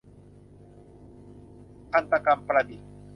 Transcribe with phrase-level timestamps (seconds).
[1.91, 2.87] ทันตกรรมประดิษฐ์